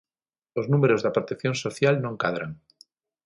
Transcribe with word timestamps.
Os 0.59 0.65
números 0.71 1.03
da 1.05 1.15
protección 1.15 1.55
social 1.63 1.93
non 2.03 2.19
cadran. 2.23 2.51